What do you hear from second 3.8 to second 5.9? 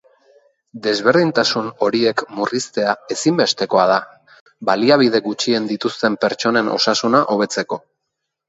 da, baliabide gutxien